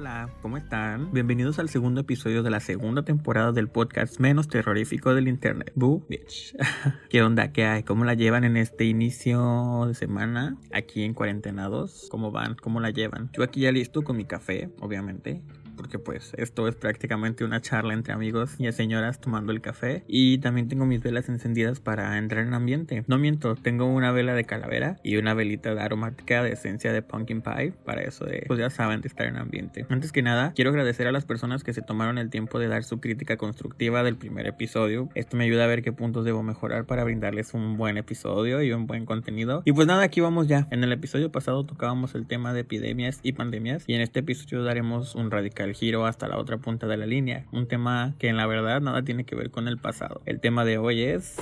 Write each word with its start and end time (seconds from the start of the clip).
Hola, 0.00 0.30
¿cómo 0.42 0.56
están? 0.56 1.12
Bienvenidos 1.12 1.58
al 1.58 1.68
segundo 1.68 2.02
episodio 2.02 2.44
de 2.44 2.50
la 2.50 2.60
segunda 2.60 3.02
temporada 3.02 3.50
del 3.50 3.66
podcast 3.66 4.20
menos 4.20 4.46
terrorífico 4.46 5.12
del 5.12 5.26
internet, 5.26 5.72
Boo 5.74 6.06
Bitch. 6.08 6.54
¿Qué 7.10 7.20
onda? 7.20 7.50
¿Qué 7.50 7.64
hay? 7.64 7.82
¿Cómo 7.82 8.04
la 8.04 8.14
llevan 8.14 8.44
en 8.44 8.56
este 8.56 8.84
inicio 8.84 9.86
de 9.88 9.94
semana? 9.94 10.56
Aquí 10.72 11.02
en 11.02 11.14
cuarentenados. 11.14 12.06
¿Cómo 12.12 12.30
van? 12.30 12.54
¿Cómo 12.54 12.78
la 12.78 12.90
llevan? 12.90 13.30
Yo 13.32 13.42
aquí 13.42 13.62
ya 13.62 13.72
listo 13.72 14.04
con 14.04 14.16
mi 14.16 14.24
café, 14.24 14.70
obviamente 14.78 15.42
porque 15.78 15.98
pues 15.98 16.32
esto 16.36 16.68
es 16.68 16.74
prácticamente 16.74 17.44
una 17.44 17.62
charla 17.62 17.94
entre 17.94 18.12
amigos 18.12 18.56
y 18.58 18.70
señoras 18.72 19.20
tomando 19.20 19.52
el 19.52 19.62
café 19.62 20.04
y 20.06 20.38
también 20.38 20.68
tengo 20.68 20.84
mis 20.84 21.02
velas 21.02 21.28
encendidas 21.28 21.80
para 21.80 22.18
entrar 22.18 22.46
en 22.46 22.52
ambiente. 22.52 23.04
No 23.06 23.16
miento, 23.16 23.54
tengo 23.54 23.86
una 23.86 24.12
vela 24.12 24.34
de 24.34 24.44
calavera 24.44 24.98
y 25.02 25.16
una 25.16 25.32
velita 25.32 25.74
de 25.74 25.80
aromática 25.80 26.42
de 26.42 26.52
esencia 26.52 26.92
de 26.92 27.00
pumpkin 27.00 27.40
pie 27.40 27.72
para 27.84 28.02
eso 28.02 28.26
de, 28.26 28.44
pues 28.46 28.58
ya 28.58 28.70
saben, 28.70 29.00
de 29.00 29.08
estar 29.08 29.26
en 29.26 29.36
ambiente. 29.36 29.86
Antes 29.88 30.12
que 30.12 30.22
nada, 30.22 30.52
quiero 30.54 30.70
agradecer 30.70 31.06
a 31.06 31.12
las 31.12 31.24
personas 31.24 31.62
que 31.62 31.72
se 31.72 31.80
tomaron 31.80 32.18
el 32.18 32.28
tiempo 32.28 32.58
de 32.58 32.68
dar 32.68 32.82
su 32.82 33.00
crítica 33.00 33.36
constructiva 33.36 34.02
del 34.02 34.16
primer 34.16 34.46
episodio. 34.46 35.08
Esto 35.14 35.36
me 35.36 35.44
ayuda 35.44 35.64
a 35.64 35.68
ver 35.68 35.82
qué 35.82 35.92
puntos 35.92 36.24
debo 36.24 36.42
mejorar 36.42 36.86
para 36.86 37.04
brindarles 37.04 37.54
un 37.54 37.76
buen 37.76 37.96
episodio 37.96 38.62
y 38.62 38.72
un 38.72 38.86
buen 38.86 39.06
contenido. 39.06 39.62
Y 39.64 39.72
pues 39.72 39.86
nada, 39.86 40.02
aquí 40.02 40.20
vamos 40.20 40.48
ya. 40.48 40.66
En 40.70 40.82
el 40.82 40.92
episodio 40.92 41.30
pasado 41.30 41.64
tocábamos 41.64 42.16
el 42.16 42.26
tema 42.26 42.52
de 42.52 42.60
epidemias 42.60 43.20
y 43.22 43.32
pandemias 43.32 43.84
y 43.86 43.94
en 43.94 44.00
este 44.00 44.20
episodio 44.20 44.64
daremos 44.64 45.14
un 45.14 45.30
radical 45.30 45.67
giro 45.74 46.06
hasta 46.06 46.28
la 46.28 46.38
otra 46.38 46.58
punta 46.58 46.86
de 46.86 46.96
la 46.96 47.06
línea. 47.06 47.46
Un 47.52 47.68
tema 47.68 48.14
que 48.18 48.28
en 48.28 48.36
la 48.36 48.46
verdad 48.46 48.80
nada 48.80 49.02
tiene 49.02 49.24
que 49.24 49.34
ver 49.34 49.50
con 49.50 49.68
el 49.68 49.78
pasado. 49.78 50.20
El 50.26 50.40
tema 50.40 50.64
de 50.64 50.78
hoy 50.78 51.02
es 51.02 51.36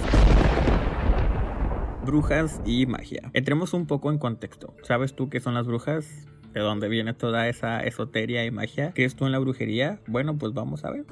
brujas 2.05 2.61
y 2.65 2.87
magia. 2.87 3.31
Entremos 3.33 3.75
un 3.75 3.87
poco 3.87 4.11
en 4.11 4.19
contexto. 4.19 4.75
¿Sabes 4.83 5.15
tú 5.15 5.29
qué 5.29 5.41
son 5.41 5.55
las 5.55 5.67
brujas? 5.67 6.07
¿De 6.53 6.61
dónde 6.61 6.89
viene 6.89 7.13
toda 7.13 7.49
esa 7.49 7.81
esoteria 7.81 8.45
y 8.47 8.51
magia? 8.51 8.93
¿Crees 8.95 9.15
tú 9.17 9.27
en 9.27 9.33
la 9.33 9.39
brujería? 9.39 10.01
Bueno, 10.07 10.39
pues 10.39 10.55
vamos 10.55 10.85
a 10.85 10.91
ver. 10.91 11.05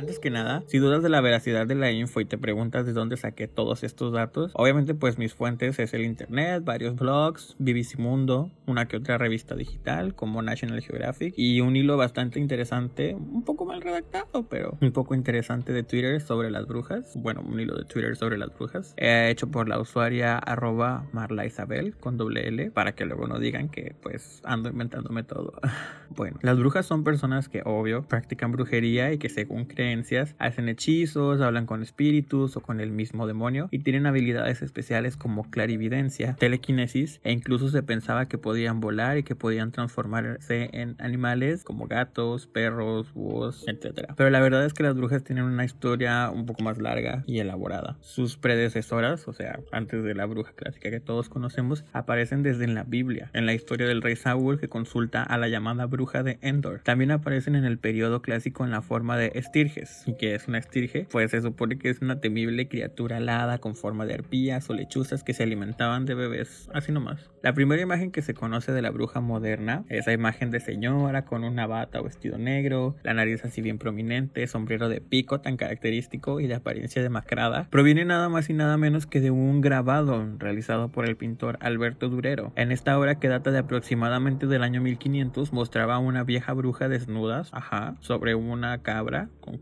Antes 0.00 0.18
que 0.18 0.30
nada, 0.30 0.62
si 0.66 0.78
dudas 0.78 1.02
de 1.02 1.10
la 1.10 1.20
veracidad 1.20 1.66
de 1.66 1.74
la 1.74 1.92
info 1.92 2.22
y 2.22 2.24
te 2.24 2.38
preguntas 2.38 2.86
de 2.86 2.94
dónde 2.94 3.18
saqué 3.18 3.48
todos 3.48 3.84
estos 3.84 4.14
datos, 4.14 4.50
obviamente 4.54 4.94
pues 4.94 5.18
mis 5.18 5.34
fuentes 5.34 5.78
es 5.78 5.92
el 5.92 6.06
internet, 6.06 6.64
varios 6.64 6.96
blogs, 6.96 7.54
BBC 7.58 7.98
Mundo, 7.98 8.50
una 8.66 8.88
que 8.88 8.96
otra 8.96 9.18
revista 9.18 9.56
digital 9.56 10.14
como 10.14 10.40
National 10.40 10.80
Geographic 10.80 11.34
y 11.36 11.60
un 11.60 11.76
hilo 11.76 11.98
bastante 11.98 12.40
interesante, 12.40 13.14
un 13.14 13.44
poco 13.44 13.66
mal 13.66 13.82
redactado, 13.82 14.48
pero 14.48 14.78
un 14.80 14.90
poco 14.92 15.14
interesante 15.14 15.74
de 15.74 15.82
Twitter 15.82 16.22
sobre 16.22 16.50
las 16.50 16.66
brujas. 16.66 17.12
Bueno, 17.16 17.42
un 17.46 17.60
hilo 17.60 17.76
de 17.76 17.84
Twitter 17.84 18.16
sobre 18.16 18.38
las 18.38 18.56
brujas, 18.56 18.94
hecho 18.96 19.50
por 19.50 19.68
la 19.68 19.78
usuaria 19.78 20.38
arroba 20.38 21.10
Marla 21.12 21.44
Isabel 21.44 21.94
con 21.98 22.16
doble 22.16 22.48
L, 22.48 22.70
para 22.70 22.92
que 22.92 23.04
luego 23.04 23.26
no 23.26 23.38
digan 23.38 23.68
que 23.68 23.94
pues 24.02 24.40
ando 24.44 24.70
inventándome 24.70 25.24
todo. 25.24 25.60
bueno, 26.08 26.38
las 26.40 26.58
brujas 26.58 26.86
son 26.86 27.04
personas 27.04 27.50
que 27.50 27.60
obvio 27.66 28.08
practican 28.08 28.50
brujería 28.50 29.12
y 29.12 29.18
que 29.18 29.28
según 29.28 29.66
creen 29.66 29.89
hacen 30.38 30.68
hechizos, 30.68 31.40
hablan 31.40 31.66
con 31.66 31.82
espíritus 31.82 32.56
o 32.56 32.60
con 32.60 32.80
el 32.80 32.90
mismo 32.90 33.26
demonio 33.26 33.68
y 33.70 33.80
tienen 33.80 34.06
habilidades 34.06 34.62
especiales 34.62 35.16
como 35.16 35.50
clarividencia, 35.50 36.36
telequinesis 36.38 37.20
e 37.24 37.32
incluso 37.32 37.68
se 37.68 37.82
pensaba 37.82 38.26
que 38.26 38.38
podían 38.38 38.80
volar 38.80 39.18
y 39.18 39.22
que 39.22 39.34
podían 39.34 39.72
transformarse 39.72 40.70
en 40.72 40.96
animales 40.98 41.64
como 41.64 41.86
gatos, 41.86 42.46
perros, 42.46 43.12
búhos, 43.14 43.64
etc. 43.66 44.12
Pero 44.16 44.30
la 44.30 44.40
verdad 44.40 44.64
es 44.64 44.74
que 44.74 44.82
las 44.82 44.96
brujas 44.96 45.24
tienen 45.24 45.44
una 45.44 45.64
historia 45.64 46.30
un 46.30 46.46
poco 46.46 46.62
más 46.62 46.78
larga 46.78 47.24
y 47.26 47.38
elaborada. 47.38 47.96
Sus 48.00 48.36
predecesoras, 48.36 49.28
o 49.28 49.32
sea, 49.32 49.60
antes 49.72 50.02
de 50.04 50.14
la 50.14 50.26
bruja 50.26 50.52
clásica 50.52 50.90
que 50.90 51.00
todos 51.00 51.28
conocemos, 51.28 51.84
aparecen 51.92 52.42
desde 52.42 52.64
en 52.64 52.74
la 52.74 52.84
Biblia, 52.84 53.30
en 53.32 53.46
la 53.46 53.54
historia 53.54 53.86
del 53.86 54.02
rey 54.02 54.16
Saúl 54.16 54.58
que 54.58 54.68
consulta 54.68 55.22
a 55.22 55.38
la 55.38 55.48
llamada 55.48 55.86
bruja 55.86 56.22
de 56.22 56.38
Endor. 56.42 56.80
También 56.84 57.10
aparecen 57.10 57.54
en 57.54 57.64
el 57.64 57.78
periodo 57.78 58.22
clásico 58.22 58.64
en 58.64 58.70
la 58.70 58.82
forma 58.82 59.16
de 59.16 59.32
estirge 59.34 59.79
y 60.06 60.14
que 60.14 60.34
es 60.34 60.48
una 60.48 60.58
estirge, 60.58 61.06
pues 61.10 61.30
se 61.30 61.40
supone 61.40 61.78
que 61.78 61.90
es 61.90 62.00
una 62.00 62.20
temible 62.20 62.68
criatura 62.68 63.18
alada 63.18 63.58
con 63.58 63.76
forma 63.76 64.06
de 64.06 64.14
arpías 64.14 64.68
o 64.70 64.74
lechuzas 64.74 65.24
que 65.24 65.34
se 65.34 65.42
alimentaban 65.42 66.06
de 66.06 66.14
bebés, 66.14 66.68
así 66.72 66.92
nomás. 66.92 67.30
La 67.42 67.54
primera 67.54 67.80
imagen 67.80 68.10
que 68.10 68.22
se 68.22 68.34
conoce 68.34 68.72
de 68.72 68.82
la 68.82 68.90
bruja 68.90 69.20
moderna, 69.20 69.84
esa 69.88 70.12
imagen 70.12 70.50
de 70.50 70.60
señora 70.60 71.24
con 71.24 71.44
una 71.44 71.66
bata 71.66 72.00
o 72.00 72.04
vestido 72.04 72.38
negro, 72.38 72.96
la 73.02 73.14
nariz 73.14 73.44
así 73.44 73.62
bien 73.62 73.78
prominente, 73.78 74.46
sombrero 74.46 74.88
de 74.88 75.00
pico 75.00 75.40
tan 75.40 75.56
característico 75.56 76.40
y 76.40 76.46
de 76.46 76.54
apariencia 76.54 77.02
demacrada, 77.02 77.68
proviene 77.70 78.04
nada 78.04 78.28
más 78.28 78.50
y 78.50 78.52
nada 78.52 78.76
menos 78.76 79.06
que 79.06 79.20
de 79.20 79.30
un 79.30 79.60
grabado 79.60 80.26
realizado 80.38 80.90
por 80.90 81.08
el 81.08 81.16
pintor 81.16 81.58
Alberto 81.60 82.08
Durero. 82.08 82.52
En 82.56 82.72
esta 82.72 82.98
obra 82.98 83.18
que 83.18 83.28
data 83.28 83.50
de 83.50 83.58
aproximadamente 83.58 84.46
del 84.46 84.62
año 84.62 84.80
1500 84.82 85.52
mostraba 85.52 85.94
a 85.94 85.98
una 85.98 86.24
vieja 86.24 86.52
bruja 86.52 86.88
desnuda, 86.88 87.44
ajá, 87.52 87.96
sobre 88.00 88.34
una 88.34 88.82
cabra 88.82 89.28
con 89.40 89.58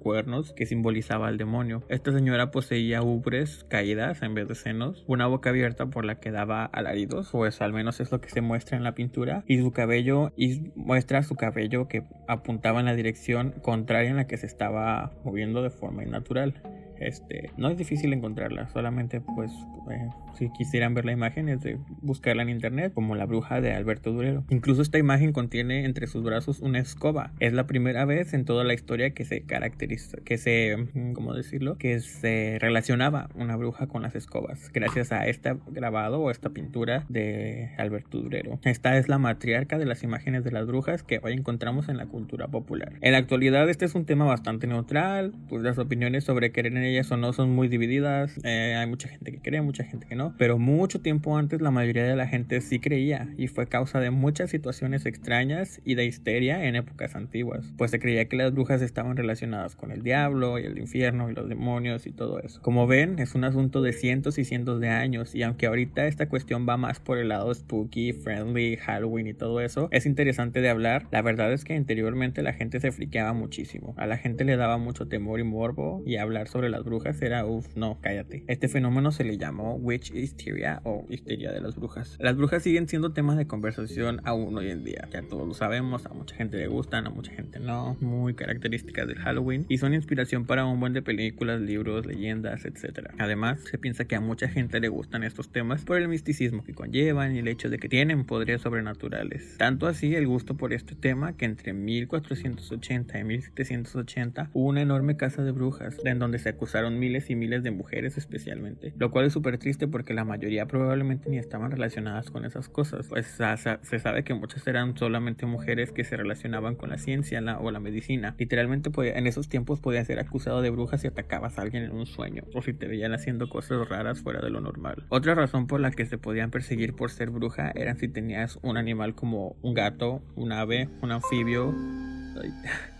que 0.54 0.66
simbolizaba 0.66 1.28
al 1.28 1.38
demonio. 1.38 1.82
Esta 1.88 2.12
señora 2.12 2.50
poseía 2.50 3.02
ubres 3.02 3.64
caídas 3.69 4.22
en 4.22 4.34
vez 4.34 4.48
de 4.48 4.54
senos, 4.54 5.04
una 5.06 5.26
boca 5.26 5.50
abierta 5.50 5.86
por 5.86 6.04
la 6.04 6.20
que 6.20 6.30
daba 6.30 6.64
alaridos, 6.64 7.30
pues 7.32 7.60
al 7.60 7.72
menos 7.72 8.00
es 8.00 8.10
lo 8.10 8.20
que 8.20 8.30
se 8.30 8.41
muestra 8.41 8.76
en 8.76 8.84
la 8.84 8.94
pintura, 8.94 9.44
y 9.46 9.58
su 9.58 9.72
cabello, 9.72 10.32
y 10.36 10.72
muestra 10.74 11.22
su 11.22 11.36
cabello 11.36 11.88
que 11.88 12.04
apuntaba 12.26 12.80
en 12.80 12.86
la 12.86 12.94
dirección 12.94 13.54
contraria 13.62 14.10
en 14.10 14.16
la 14.16 14.26
que 14.26 14.36
se 14.36 14.46
estaba 14.46 15.12
moviendo 15.24 15.62
de 15.62 15.70
forma 15.70 16.04
innatural. 16.04 16.54
Este, 17.00 17.50
no 17.56 17.70
es 17.70 17.76
difícil 17.76 18.12
encontrarla, 18.12 18.69
solamente 18.69 19.20
pues 19.20 19.53
eh, 19.91 20.09
si 20.36 20.50
quisieran 20.50 20.94
ver 20.94 21.04
la 21.04 21.12
imagen 21.12 21.48
es 21.48 21.60
de 21.60 21.78
buscarla 22.03 22.42
en 22.42 22.48
internet 22.48 22.92
como 22.94 23.14
la 23.14 23.26
bruja 23.26 23.60
de 23.60 23.72
Alberto 23.72 24.12
Durero. 24.12 24.44
Incluso 24.50 24.82
esta 24.82 24.98
imagen 24.98 25.32
contiene 25.32 25.84
entre 25.84 26.06
sus 26.06 26.22
brazos 26.22 26.60
una 26.60 26.78
escoba. 26.78 27.32
Es 27.41 27.53
la 27.53 27.66
primera 27.66 28.04
vez 28.04 28.34
en 28.34 28.44
toda 28.44 28.64
la 28.64 28.75
historia 28.75 29.10
que 29.10 29.25
se 29.25 29.42
caracteriza, 29.42 30.19
que 30.25 30.38
se, 30.38 30.76
mm, 30.76 31.12
¿cómo 31.12 31.34
decirlo? 31.34 31.76
Que 31.78 32.00
se 32.00 32.58
relacionaba 32.60 33.28
una 33.34 33.56
bruja 33.56 33.87
con 33.87 34.03
las 34.03 34.14
escobas. 34.14 34.70
Gracias 34.72 35.12
a 35.12 35.26
este 35.26 35.56
grabado 35.69 36.20
o 36.20 36.31
esta 36.31 36.50
pintura 36.50 37.04
de 37.08 37.70
Alberto 37.78 38.19
Durero. 38.19 38.58
Esta 38.64 38.98
es 38.98 39.08
la 39.08 39.19
matriarca 39.19 39.78
de 39.78 39.87
las 39.87 40.03
imágenes 40.03 40.44
de 40.44 40.53
las 40.53 40.66
brujas 40.66 41.03
que 41.03 41.20
hoy 41.22 41.32
encontramos 41.32 41.88
en 41.88 41.97
la 41.97 42.06
cultura 42.06 42.48
popular. 42.48 42.92
En 43.00 43.12
la 43.12 43.19
actualidad 43.19 43.69
este 43.69 43.84
es 43.84 43.94
un 43.94 44.04
tema 44.04 44.25
bastante 44.25 44.66
neutral, 44.66 45.32
pues 45.48 45.62
las 45.62 45.78
opiniones 45.78 46.25
sobre 46.25 46.53
querer 46.53 46.72
ellas 46.88 47.10
o 47.12 47.16
no 47.16 47.32
son 47.32 47.50
muy 47.50 47.69
divididas. 47.69 48.38
Eh, 48.44 48.75
hay 48.76 48.87
mucha 48.87 49.09
gente 49.09 49.32
que 49.32 49.41
cree, 49.41 49.60
mucha 49.60 49.84
gente 49.84 50.06
que 50.06 50.15
no 50.15 50.28
pero 50.37 50.59
mucho 50.59 51.00
tiempo 51.00 51.37
antes 51.37 51.60
la 51.60 51.71
mayoría 51.71 52.04
de 52.04 52.16
la 52.16 52.26
gente 52.26 52.60
sí 52.60 52.78
creía 52.78 53.28
y 53.37 53.49
fue 53.49 53.66
causa 53.66 54.00
de 54.00 54.10
muchas 54.10 54.50
situaciones 54.50 55.06
extrañas 55.06 55.81
y 55.84 55.94
de 55.94 56.06
histeria 56.06 56.65
en 56.65 56.76
épocas 56.76 57.15
antiguas, 57.15 57.72
pues 57.76 57.91
se 57.91 57.99
creía 57.99 58.28
que 58.28 58.37
las 58.37 58.53
brujas 58.53 58.82
estaban 58.82 59.16
relacionadas 59.16 59.76
con 59.76 59.91
el 59.91 60.03
diablo 60.03 60.59
y 60.59 60.65
el 60.65 60.78
infierno 60.78 61.31
y 61.31 61.34
los 61.34 61.49
demonios 61.49 62.06
y 62.06 62.12
todo 62.12 62.41
eso. 62.41 62.60
Como 62.62 62.87
ven, 62.87 63.19
es 63.19 63.34
un 63.34 63.44
asunto 63.44 63.82
de 63.82 63.93
cientos 63.93 64.38
y 64.38 64.44
cientos 64.44 64.81
de 64.81 64.88
años 64.88 65.34
y 65.34 65.43
aunque 65.43 65.66
ahorita 65.66 66.06
esta 66.06 66.28
cuestión 66.28 66.66
va 66.69 66.76
más 66.76 67.00
por 67.00 67.19
el 67.19 67.28
lado 67.28 67.53
spooky, 67.55 68.12
friendly, 68.12 68.76
Halloween 68.76 69.26
y 69.26 69.34
todo 69.34 69.60
eso, 69.60 69.88
es 69.91 70.06
interesante 70.06 70.60
de 70.60 70.69
hablar. 70.69 71.06
La 71.10 71.22
verdad 71.22 71.53
es 71.53 71.65
que 71.65 71.75
anteriormente 71.75 72.43
la 72.43 72.53
gente 72.53 72.81
se 72.81 72.93
friqueaba 72.93 73.32
muchísimo, 73.32 73.94
a 73.97 74.06
la 74.06 74.19
gente 74.19 74.44
le 74.44 74.56
daba 74.56 74.78
mucho 74.78 75.09
temor 75.09 75.40
y 75.40 75.44
morbo 75.44 76.02
y 76.06 76.17
hablar 76.17 76.49
sobre 76.49 76.69
las 76.78 76.84
brujas 76.84 77.20
era 77.22 77.44
uff, 77.44 77.66
no, 77.75 77.98
cállate. 78.00 78.44
Este 78.46 78.69
fenómeno 78.69 79.10
se 79.10 79.25
le 79.25 79.36
llamó 79.36 79.75
witch 79.75 80.14
histeria 80.14 80.80
o 80.84 81.04
histeria 81.08 81.50
de 81.50 81.60
las 81.60 81.75
brujas. 81.75 82.16
Las 82.20 82.36
brujas 82.36 82.62
siguen 82.62 82.86
siendo 82.86 83.12
temas 83.12 83.36
de 83.36 83.48
conversación 83.48 84.20
aún 84.22 84.56
hoy 84.56 84.70
en 84.70 84.84
día. 84.84 85.08
Ya 85.12 85.22
todos 85.22 85.48
lo 85.48 85.54
sabemos, 85.54 86.06
a 86.06 86.10
mucha 86.10 86.36
gente 86.36 86.56
le 86.56 86.69
gustan, 86.69 87.08
a 87.08 87.10
mucha 87.10 87.32
gente 87.32 87.58
no. 87.58 87.96
Muy 88.00 88.34
características 88.34 89.08
del 89.08 89.19
Halloween 89.19 89.66
y 89.69 89.78
son 89.78 89.92
inspiración 89.92 90.46
para 90.46 90.66
un 90.66 90.78
buen 90.78 90.92
de 90.92 91.02
películas, 91.02 91.60
libros, 91.60 92.06
leyendas, 92.06 92.64
etc. 92.64 93.08
Además, 93.19 93.58
se 93.69 93.76
piensa 93.76 94.04
que 94.04 94.14
a 94.14 94.20
mucha 94.20 94.46
gente 94.46 94.78
le 94.78 94.86
gustan 94.86 95.25
estos 95.25 95.50
temas 95.50 95.84
por 95.84 95.98
el 95.98 96.06
misticismo 96.06 96.62
que 96.62 96.75
conllevan 96.75 97.34
y 97.34 97.40
el 97.40 97.48
hecho 97.48 97.70
de 97.70 97.80
que 97.80 97.88
tienen 97.88 98.25
poderes 98.25 98.60
sobrenaturales. 98.60 99.56
Tanto 99.58 99.88
así 99.88 100.14
el 100.14 100.28
gusto 100.28 100.56
por 100.56 100.72
este 100.72 100.94
tema 100.94 101.36
que 101.36 101.44
entre 101.44 101.72
1480 101.72 103.19
y 103.19 103.25
1780 103.25 104.50
hubo 104.52 104.69
una 104.69 104.82
enorme 104.82 105.16
casa 105.16 105.42
de 105.42 105.50
brujas 105.50 105.96
en 106.04 106.20
donde 106.20 106.38
se 106.38 106.50
miles 106.99 107.31
y 107.31 107.37
miles 107.37 107.62
de 107.62 107.70
mujeres 107.70 108.17
especialmente, 108.17 108.94
lo 108.97 109.11
cual 109.11 109.26
es 109.26 109.32
súper 109.32 109.59
triste 109.59 109.87
porque 109.87 110.09
que 110.09 110.15
la 110.15 110.25
mayoría 110.25 110.65
probablemente 110.65 111.29
ni 111.29 111.37
estaban 111.37 111.70
relacionadas 111.70 112.31
con 112.31 112.47
esas 112.47 112.70
cosas. 112.70 113.09
Pues 113.09 113.26
se 113.26 113.99
sabe 113.99 114.25
que 114.25 114.32
muchas 114.32 114.67
eran 114.67 114.97
solamente 114.97 115.44
mujeres 115.44 115.93
que 115.93 116.03
se 116.03 116.17
relacionaban 116.17 116.76
con 116.76 116.88
la 116.88 116.97
ciencia 116.97 117.43
o 117.61 117.70
la 117.70 117.79
medicina. 117.79 118.35
Literalmente 118.38 118.91
en 119.15 119.26
esos 119.26 119.50
tiempos 119.50 119.81
podías 119.81 120.06
ser 120.06 120.19
acusado 120.19 120.62
de 120.62 120.70
brujas 120.70 121.03
si 121.03 121.09
atacabas 121.09 121.59
a 121.59 121.62
alguien 121.62 121.82
en 121.82 121.93
un 121.93 122.06
sueño 122.06 122.44
o 122.55 122.62
si 122.62 122.73
te 122.73 122.87
veían 122.87 123.12
haciendo 123.12 123.50
cosas 123.50 123.87
raras 123.87 124.23
fuera 124.23 124.41
de 124.41 124.49
lo 124.49 124.62
normal. 124.62 125.05
Otra 125.11 125.35
razón 125.35 125.67
por 125.67 125.81
la 125.81 125.91
que 125.91 126.06
se 126.06 126.17
podían 126.17 126.50
perseguir 126.50 126.94
por 126.94 127.11
ser 127.11 127.29
bruja 127.29 127.71
eran 127.75 127.99
si 127.99 128.09
tenías 128.09 128.59
un 128.62 128.79
animal 128.79 129.14
como 129.14 129.56
un 129.61 129.75
gato, 129.75 130.23
un 130.37 130.53
ave, 130.53 130.88
un 131.03 131.12
anfibio 131.12 131.75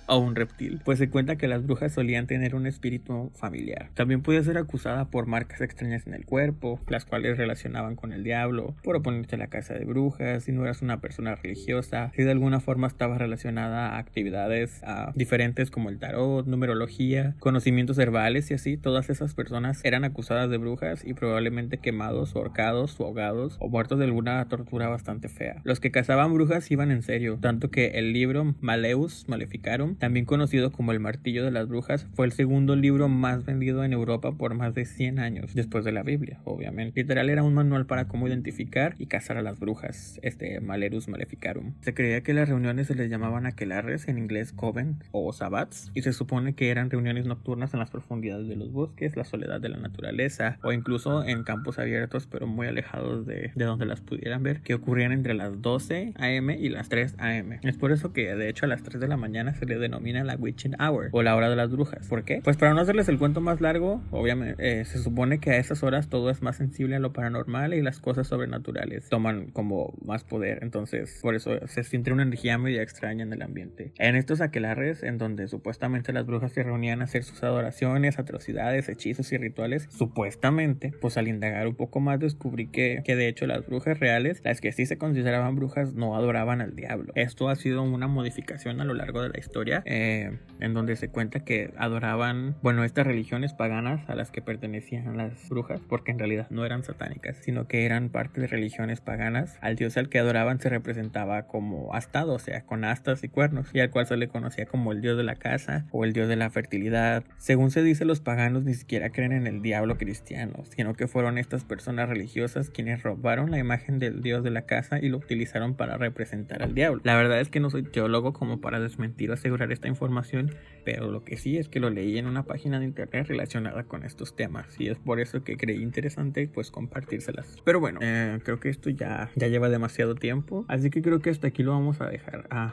o 0.09 0.19
un 0.19 0.37
reptil, 0.37 0.81
pues 0.85 0.99
se 0.99 1.09
cuenta 1.09 1.37
que 1.37 1.49
las 1.49 1.65
brujas 1.65 1.93
solían 1.93 2.27
tener 2.27 2.55
un 2.55 2.67
espíritu 2.67 3.31
familiar. 3.35 3.91
También 3.95 4.23
podía 4.23 4.43
ser 4.43 4.59
acusada 4.59 5.07
por 5.07 5.27
marcas 5.27 5.61
extrañas 5.61 6.07
en 6.07 6.15
el 6.15 6.25
cuerpo, 6.25 6.81
las 6.89 7.05
cuales 7.05 7.39
relacionaban 7.39 7.97
con 7.97 8.13
el 8.13 8.25
diablo, 8.25 8.75
por 8.83 8.97
oponerte 8.97 9.37
a 9.37 9.39
la 9.39 9.49
casa 9.49 9.75
de 9.75 9.85
brujas, 9.85 10.45
si 10.45 10.53
no 10.53 10.65
eras 10.65 10.83
una 10.83 11.01
persona 11.01 11.35
religiosa, 11.35 12.13
si 12.15 12.23
de 12.23 12.31
alguna 12.31 12.61
forma 12.61 12.87
estaba 12.87 13.19
relacionada 13.19 13.91
a 13.91 13.99
actividades 13.99 14.83
diferentes 15.15 15.71
como 15.71 15.89
el 15.89 15.99
tarot, 15.99 16.47
numerología, 16.47 17.35
conocimientos 17.39 17.99
herbales 17.99 18.51
y 18.51 18.55
así, 18.55 18.77
todas 18.77 19.11
esas 19.11 19.35
personas 19.35 19.85
eran 19.85 20.05
acusadas 20.05 20.51
de 20.51 20.59
brujas 20.59 21.05
y 21.05 21.15
probablemente 21.15 21.79
quemados, 21.79 22.35
ahorcados 22.35 22.99
ahogados 23.05 23.57
o 23.61 23.69
muertos 23.69 23.99
de 23.99 24.05
alguna 24.05 24.47
tortura 24.49 24.89
bastante 24.89 25.29
fea. 25.29 25.61
Los 25.65 25.81
que 25.81 25.91
cazaban 25.91 26.33
brujas 26.33 26.71
iban 26.71 26.91
en 26.91 27.03
serio, 27.03 27.39
tanto 27.41 27.71
que 27.71 27.99
el 27.99 28.13
libro 28.13 28.55
Maleus 28.61 29.27
Maleficarum, 29.29 29.97
también 29.99 30.27
conocido 30.27 30.73
como 30.73 30.93
el 30.93 31.01
martillo 31.01 31.45
de 31.45 31.51
las 31.51 31.69
brujas, 31.69 32.07
fue 32.15 32.27
el 32.27 32.33
segundo 32.33 32.77
libro 32.77 33.09
más 33.09 33.45
vendido 33.45 33.85
en 33.85 33.93
Europa 33.93 34.33
por 34.33 34.55
más 34.55 34.75
de 34.75 34.85
100 34.85 35.19
años, 35.19 35.55
después 35.55 35.85
de 35.85 35.93
la 35.93 36.03
Biblia, 36.03 36.41
obviamente. 36.45 37.01
Literal 37.01 37.31
era 37.31 37.43
un 37.43 37.55
manual 37.55 37.87
para 37.87 38.09
cómo 38.09 38.29
identificar 38.29 38.95
y 38.99 39.07
cazar 39.07 39.37
a 39.37 39.43
las 39.43 39.59
brujas, 39.59 40.19
este 40.23 40.61
Malerus 40.61 41.09
Maleficarum. 41.09 41.75
Se 41.81 41.95
creía 41.95 42.23
que 42.23 42.35
las 42.35 42.49
reuniones 42.49 42.87
se 42.87 42.95
les 42.95 43.11
llamaban 43.11 43.47
aquelarres, 43.47 44.09
en 44.09 44.19
inglés 44.19 44.53
coven 44.53 44.97
o 45.13 45.33
sabbats, 45.33 45.91
y 45.95 46.03
se 46.03 46.13
supone 46.13 46.55
que 46.55 46.71
eran 46.71 46.91
reuniones 46.91 47.27
nocturnas 47.27 47.75
en 47.75 47.81
las 47.81 47.91
profundidades 47.91 48.49
de 48.49 48.57
los 48.57 48.73
bosques, 48.73 49.17
la 49.17 49.25
soledad 49.25 49.61
de 49.61 49.69
la 49.69 49.79
naturaleza, 49.79 50.59
o 50.63 50.73
incluso 50.73 51.25
en 51.25 51.45
campos 51.45 51.79
abiertos 51.79 52.27
pero 52.27 52.47
muy 52.47 52.67
alejados 52.67 53.27
de, 53.27 53.53
de 53.55 53.65
donde 53.65 53.87
las 53.87 54.01
pudieran 54.01 54.43
ver, 54.43 54.61
que 54.61 54.75
ocurrían 54.75 55.13
entre 55.13 55.35
las 55.35 55.61
12 55.61 56.15
am 56.17 56.51
y 56.51 56.69
las 56.69 56.89
3 56.89 57.17
am. 57.19 57.59
Es 57.63 57.77
por 57.77 57.93
eso 57.93 58.13
que 58.13 58.35
de 58.35 58.49
hecho 58.49 58.67
a 58.67 58.69
las 58.69 58.83
3 58.83 59.01
de 59.01 59.09
la 59.09 59.17
mañana 59.17 59.55
se 59.55 59.67
le 59.67 59.79
denomina 59.89 60.23
la 60.25 60.37
witching 60.37 60.77
hour 60.81 61.09
o 61.13 61.23
la 61.23 61.35
hora 61.35 61.51
de 61.51 61.57
las 61.57 61.71
brujas. 61.71 62.07
¿Por 62.09 62.25
qué? 62.25 62.41
Pues 62.43 62.57
para 62.57 62.75
no 62.75 62.81
hacerles 62.81 63.09
el 63.09 63.19
cuento 63.19 63.41
más 63.41 63.61
largo, 63.61 64.03
obviamente 64.11 64.55
eh, 64.59 64.85
se 64.85 64.99
supone 64.99 65.39
que 65.41 65.51
a 65.51 65.57
esas 65.57 65.83
horas 65.83 66.09
todo 66.09 66.31
es 66.31 66.43
más 66.43 66.57
sensible 66.57 66.97
a 66.97 66.99
lo 66.99 67.13
paranormal 67.13 67.75
y 67.75 67.83
las 67.83 68.01
cosas 68.01 68.29
sobrenaturales 68.29 69.09
toman 69.09 69.51
como 69.51 69.95
más 70.05 70.25
poder. 70.25 70.61
Entonces, 70.63 71.19
por 71.23 71.35
eso 71.35 71.67
se 71.67 71.83
siente 71.85 72.13
una 72.13 72.23
energía 72.23 72.59
media 72.59 72.83
extraña 72.83 73.23
en 73.23 73.33
el 73.33 73.43
ambiente. 73.43 73.93
En 73.99 74.17
estos 74.17 74.41
aquelarres, 74.41 75.03
en 75.03 75.19
donde 75.19 75.49
supuestamente 75.49 76.13
las 76.13 76.27
brujas 76.27 76.53
se 76.53 76.63
reunían 76.63 77.01
a 77.01 77.05
hacer 77.05 77.25
sus 77.25 77.43
adoraciones, 77.43 78.19
atrocidades, 78.19 78.89
hechizos 78.89 79.33
y 79.33 79.39
rituales, 79.39 79.89
supuestamente, 79.91 80.93
pues 81.01 81.17
al 81.17 81.29
indagar 81.29 81.67
un 81.67 81.75
poco 81.75 82.01
más 82.01 82.21
descubrí 82.21 82.69
que, 82.69 83.03
que 83.05 83.17
de 83.17 83.29
hecho 83.29 83.47
las 83.47 83.67
brujas 83.67 83.99
reales, 83.99 84.41
las 84.45 84.61
que 84.61 84.73
sí 84.73 84.87
se 84.87 84.99
consideraban 84.99 85.57
brujas, 85.57 85.95
no 85.95 86.17
adoraban 86.17 86.61
al 86.61 86.75
diablo. 86.75 87.13
Esto 87.15 87.49
ha 87.49 87.57
sido 87.57 87.83
una 87.83 88.07
modificación 88.07 88.81
a 88.81 88.85
lo 88.85 88.95
largo 88.95 89.23
de 89.23 89.31
la 89.31 89.39
historia, 89.39 89.78
eh, 89.85 90.39
en 90.61 90.75
donde 90.75 90.97
se 90.97 91.09
cuenta 91.09 91.41
que 91.41 91.73
adoraban, 91.77 92.57
bueno, 92.63 92.85
estas 92.85 93.07
religiones 93.07 93.53
paganas 93.53 94.09
a 94.09 94.15
las 94.15 94.31
que 94.31 94.43
pertenecían 94.43 95.17
las 95.17 95.49
brujas, 95.49 95.81
porque 95.89 96.11
en 96.11 96.19
realidad 96.19 96.49
no 96.51 96.65
eran 96.65 96.83
satánicas, 96.83 97.37
sino 97.39 97.67
que 97.67 97.85
eran 97.85 98.09
parte 98.09 98.41
de 98.41 98.47
religiones 98.47 99.01
paganas. 99.01 99.59
Al 99.61 99.77
dios 99.77 99.97
al 99.97 100.09
que 100.09 100.19
adoraban 100.19 100.61
se 100.61 100.69
representaba 100.69 101.47
como 101.47 101.95
astado, 101.95 102.35
o 102.35 102.39
sea, 102.39 102.63
con 102.63 102.85
astas 102.85 103.25
y 103.25 103.29
cuernos, 103.29 103.71
y 103.73 103.81
al 103.81 103.91
cual 103.91 104.07
se 104.07 104.17
le 104.17 104.29
conocía 104.29 104.67
como 104.67 104.93
el 104.93 105.01
dios 105.01 105.17
de 105.17 105.25
la 105.25 105.37
casa 105.37 105.87
o 105.91 106.05
el 106.05 106.13
dios 106.13 106.29
de 106.29 106.37
la 106.37 106.51
fertilidad. 106.51 107.25
Según 107.39 107.71
se 107.71 107.83
dice, 107.83 108.05
los 108.05 108.21
paganos 108.21 108.65
ni 108.65 108.75
siquiera 108.75 109.11
creen 109.11 109.33
en 109.33 109.47
el 109.47 109.63
diablo 109.63 109.99
cristiano, 109.99 110.65
sino 110.65 110.95
que 110.95 111.07
fueron 111.07 111.39
estas 111.39 111.65
personas 111.65 112.09
religiosas 112.09 112.71
quienes 112.71 113.03
robaron 113.03 113.51
la 113.51 113.59
imagen 113.59 113.99
del 113.99 114.23
dios 114.23 114.43
de 114.43 114.51
la 114.51 114.63
casa 114.63 114.99
y 115.01 115.09
lo 115.09 115.19
utilizaron 115.19 115.75
para 115.75 115.97
representar 115.97 116.63
al 116.63 116.75
diablo. 116.75 117.01
La 117.05 117.17
verdad 117.17 117.41
es 117.41 117.49
que 117.49 117.61
no 117.61 117.71
soy 117.71 117.83
teólogo 117.83 118.33
como 118.33 118.61
para 118.61 118.81
desmentir 118.81 119.31
o 119.31 119.35
asegurar 119.35 119.68
esta 119.73 119.89
información, 119.89 120.55
pero 120.91 121.11
lo 121.11 121.23
que 121.23 121.37
sí 121.37 121.59
es 121.59 121.69
que 121.69 121.81
lo 121.81 121.91
leí 121.91 122.17
en 122.17 122.25
una 122.25 122.45
página 122.45 122.79
de 122.79 122.87
internet 122.87 123.27
relacionada 123.29 123.85
con 123.85 124.05
estos 124.05 124.35
temas 124.35 124.81
y 124.81 124.89
es 124.89 124.97
por 124.99 125.21
eso 125.21 125.45
que 125.45 125.59
creí 125.59 125.83
interesante 125.83 126.49
pues 126.49 126.71
compartírselas. 126.71 127.59
Pero 127.63 127.79
bueno, 127.79 128.01
eh, 128.03 128.39
creo 128.43 128.59
que 128.59 128.71
esto 128.71 128.89
ya, 128.89 129.31
ya 129.37 129.49
lleva 129.49 129.69
demasiado 129.69 130.15
tiempo, 130.15 130.65
así 130.67 130.89
que 130.89 131.03
creo 131.03 131.21
que 131.21 131.29
hasta 131.29 131.49
aquí 131.49 131.63
lo 131.63 131.73
vamos 131.73 132.01
a 132.01 132.09
dejar. 132.09 132.47
Ah, 132.49 132.73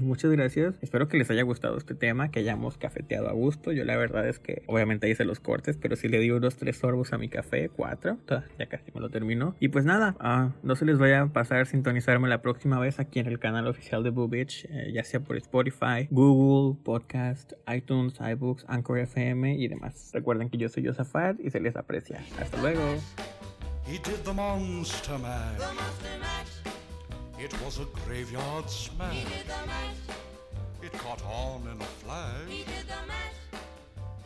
muchas 0.00 0.32
gracias. 0.32 0.74
Espero 0.82 1.06
que 1.06 1.16
les 1.18 1.30
haya 1.30 1.42
gustado 1.42 1.78
este 1.78 1.94
tema, 1.94 2.32
que 2.32 2.40
hayamos 2.40 2.78
cafeteado 2.78 3.28
a 3.28 3.32
gusto. 3.32 3.70
Yo 3.70 3.84
la 3.84 3.96
verdad 3.96 4.28
es 4.28 4.40
que 4.40 4.62
obviamente 4.66 5.08
hice 5.08 5.24
los 5.24 5.38
cortes, 5.38 5.76
pero 5.76 5.94
si 5.94 6.08
le 6.08 6.18
di 6.18 6.32
unos 6.32 6.56
tres 6.56 6.78
sorbos 6.78 7.12
a 7.12 7.18
mi 7.18 7.28
café, 7.28 7.68
cuatro, 7.68 8.18
ya 8.58 8.66
casi 8.66 8.90
me 8.92 9.00
lo 9.00 9.08
terminó. 9.08 9.54
Y 9.60 9.68
pues 9.68 9.84
nada, 9.84 10.16
ah, 10.18 10.50
no 10.64 10.74
se 10.74 10.84
les 10.84 10.98
vaya 10.98 11.22
a 11.22 11.26
pasar 11.28 11.66
sintonizarme 11.66 12.28
la 12.28 12.42
próxima 12.42 12.80
vez 12.80 12.98
aquí 12.98 13.20
en 13.20 13.26
el 13.26 13.38
canal 13.38 13.68
oficial 13.68 14.02
de 14.02 14.10
Boo 14.10 14.26
Bitch, 14.26 14.66
eh, 14.68 14.90
ya 14.92 15.04
sea 15.04 15.20
por 15.20 15.36
Spotify, 15.36 16.08
Google, 16.10 16.76
Podcast, 17.52 17.64
iTunes, 17.66 18.18
iBooks, 18.18 18.64
Anchor 18.68 18.98
FM 18.98 19.54
y 19.54 19.68
demás. 19.68 20.10
Recuerden 20.12 20.50
que 20.50 20.58
yo 20.58 20.68
soy 20.68 20.84
Josafat 20.86 21.40
y 21.40 21.50
se 21.50 21.60
les 21.60 21.76
aprecia. 21.76 22.24
Hasta 22.40 22.56
luego. 22.58 22.82
He 23.86 23.98
did 23.98 24.24
the 24.24 24.32
monster 24.32 25.18
mash. 25.18 25.58
The 25.58 25.74
monster 25.74 26.18
mash. 26.20 27.42
It 27.42 27.52
was 27.64 27.80
a 27.80 27.86
graveyard 28.06 28.68
smash. 28.70 29.14
He 29.14 29.24
did 29.24 29.46
the 29.46 29.66
mash. 29.66 30.82
It 30.82 30.92
caught 30.98 31.22
on 31.24 31.62
in 31.62 31.80
a 31.80 31.84
flash. 32.04 32.48
He 32.48 32.64
did 32.64 32.86
the 32.86 33.06
mash. 33.06 33.62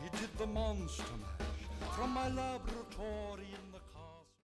He 0.01 0.09
did 0.19 0.37
the 0.37 0.47
monster 0.47 1.03
mash 1.19 1.95
from 1.95 2.11
my 2.11 2.29
laboratory 2.29 3.47
in 3.49 3.71
the 3.71 3.76